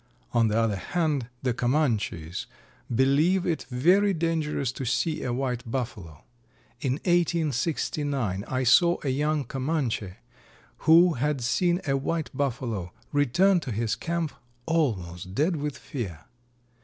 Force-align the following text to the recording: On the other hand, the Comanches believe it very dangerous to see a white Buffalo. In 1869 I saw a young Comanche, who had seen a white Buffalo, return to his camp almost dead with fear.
On 0.33 0.47
the 0.47 0.57
other 0.57 0.77
hand, 0.77 1.27
the 1.43 1.53
Comanches 1.53 2.47
believe 2.95 3.45
it 3.45 3.67
very 3.69 4.15
dangerous 4.15 4.71
to 4.71 4.83
see 4.83 5.21
a 5.21 5.31
white 5.31 5.69
Buffalo. 5.69 6.23
In 6.79 6.93
1869 6.93 8.43
I 8.47 8.63
saw 8.63 8.97
a 9.03 9.09
young 9.09 9.43
Comanche, 9.43 10.15
who 10.89 11.13
had 11.13 11.41
seen 11.41 11.81
a 11.85 11.95
white 11.95 12.35
Buffalo, 12.35 12.91
return 13.11 13.59
to 13.59 13.71
his 13.71 13.95
camp 13.95 14.33
almost 14.65 15.35
dead 15.35 15.57
with 15.57 15.77
fear. 15.77 16.21